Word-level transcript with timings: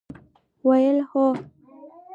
ویل: 0.67 0.97
هو! 1.09 1.23